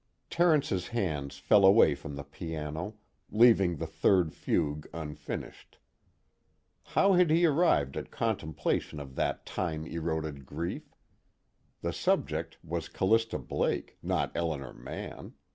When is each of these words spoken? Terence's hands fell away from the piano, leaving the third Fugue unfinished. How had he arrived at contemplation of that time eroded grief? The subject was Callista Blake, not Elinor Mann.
Terence's 0.31 0.87
hands 0.87 1.37
fell 1.37 1.63
away 1.63 1.93
from 1.93 2.15
the 2.15 2.23
piano, 2.23 2.95
leaving 3.29 3.75
the 3.75 3.85
third 3.85 4.33
Fugue 4.33 4.87
unfinished. 4.95 5.77
How 6.85 7.13
had 7.13 7.29
he 7.29 7.45
arrived 7.45 7.95
at 7.95 8.09
contemplation 8.09 8.99
of 8.99 9.13
that 9.13 9.45
time 9.45 9.85
eroded 9.85 10.43
grief? 10.43 10.95
The 11.81 11.93
subject 11.93 12.57
was 12.63 12.89
Callista 12.89 13.37
Blake, 13.37 13.99
not 14.01 14.31
Elinor 14.35 14.73
Mann. 14.73 15.35